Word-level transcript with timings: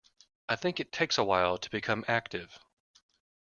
I 0.49 0.55
think 0.55 0.79
it 0.79 0.91
takes 0.91 1.19
a 1.19 1.23
while 1.23 1.59
to 1.59 1.69
become 1.69 2.03
active. 2.07 2.57